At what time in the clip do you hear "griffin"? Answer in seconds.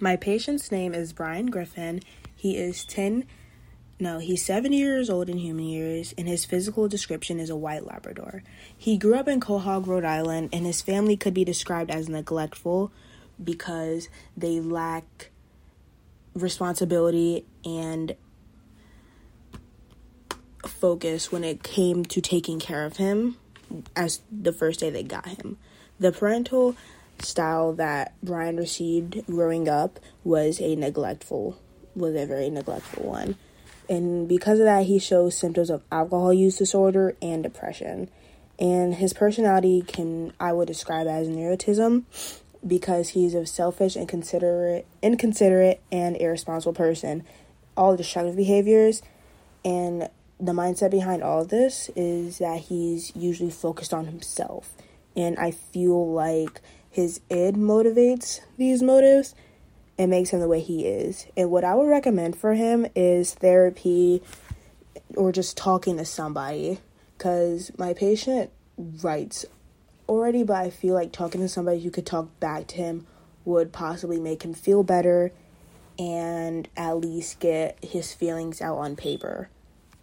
1.46-2.00